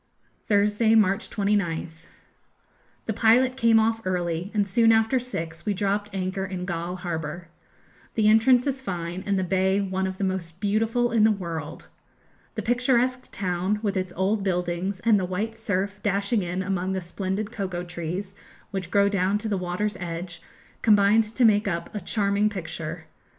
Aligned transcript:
Thursday, 0.47 0.95
March 0.95 1.29
29th. 1.29 2.07
The 3.05 3.13
pilot 3.13 3.55
came 3.55 3.79
off 3.79 4.01
early, 4.03 4.49
and 4.51 4.67
soon 4.67 4.91
after 4.91 5.19
six 5.19 5.63
we 5.63 5.75
dropped 5.75 6.09
anchor 6.11 6.43
in 6.43 6.65
Galle 6.65 6.95
harbour. 6.95 7.49
The 8.15 8.27
entrance 8.27 8.65
is 8.65 8.81
fine, 8.81 9.21
and 9.27 9.37
the 9.37 9.43
bay 9.43 9.79
one 9.79 10.07
of 10.07 10.17
the 10.17 10.23
most 10.23 10.59
beautiful 10.59 11.11
in 11.11 11.23
the 11.23 11.29
world. 11.29 11.85
The 12.55 12.63
picturesque 12.63 13.29
town, 13.31 13.79
with 13.83 13.95
its 13.95 14.11
old 14.15 14.43
buildings, 14.43 15.01
and 15.01 15.19
the 15.19 15.23
white 15.25 15.55
surf 15.55 15.99
dashing 16.01 16.41
in 16.41 16.63
among 16.63 16.93
the 16.93 16.99
splendid 17.01 17.51
cocoa 17.51 17.83
trees 17.83 18.33
which 18.71 18.89
grow 18.89 19.07
down 19.07 19.37
to 19.37 19.47
the 19.47 19.55
water's 19.55 19.97
edge, 19.97 20.41
combined 20.81 21.25
to 21.25 21.45
make 21.45 21.67
up 21.67 21.93
a 21.93 22.01
charming 22.01 22.49
picture. 22.49 23.05